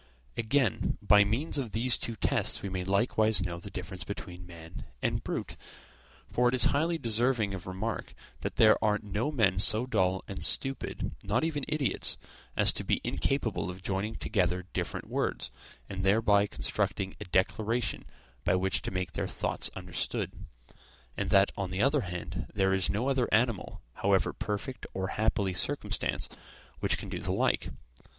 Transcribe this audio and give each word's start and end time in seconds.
Again, 0.35 0.97
by 1.03 1.23
means 1.23 1.59
of 1.59 1.73
these 1.73 1.95
two 1.95 2.15
tests 2.15 2.63
we 2.63 2.69
may 2.69 2.83
likewise 2.83 3.39
know 3.45 3.59
the 3.59 3.69
difference 3.69 4.03
between 4.03 4.47
men 4.47 4.83
and 4.99 5.23
brutes. 5.23 5.55
For 6.27 6.49
it 6.49 6.55
is 6.55 6.65
highly 6.73 6.97
deserving 6.97 7.53
of 7.53 7.67
remark, 7.67 8.15
that 8.39 8.55
there 8.55 8.83
are 8.83 8.97
no 9.03 9.31
men 9.31 9.59
so 9.59 9.85
dull 9.85 10.23
and 10.27 10.43
stupid, 10.43 11.13
not 11.23 11.43
even 11.43 11.63
idiots, 11.67 12.17
as 12.57 12.73
to 12.73 12.83
be 12.83 12.99
incapable 13.03 13.69
of 13.69 13.83
joining 13.83 14.15
together 14.15 14.65
different 14.73 15.07
words, 15.07 15.51
and 15.87 16.03
thereby 16.03 16.47
constructing 16.47 17.13
a 17.21 17.25
declaration 17.25 18.03
by 18.43 18.55
which 18.55 18.81
to 18.81 18.89
make 18.89 19.11
their 19.11 19.27
thoughts 19.27 19.69
understood; 19.75 20.31
and 21.15 21.29
that 21.29 21.51
on 21.55 21.69
the 21.69 21.83
other 21.83 22.01
hand, 22.01 22.47
there 22.55 22.73
is 22.73 22.89
no 22.89 23.07
other 23.07 23.27
animal, 23.31 23.83
however 23.93 24.33
perfect 24.33 24.87
or 24.95 25.09
happily 25.09 25.53
circumstanced, 25.53 26.35
which 26.79 26.97
can 26.97 27.07
do 27.07 27.19
the 27.19 27.31
like. 27.31 27.69